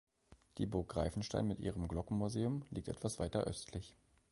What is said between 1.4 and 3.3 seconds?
mit ihrem Glockenmuseum liegt etwas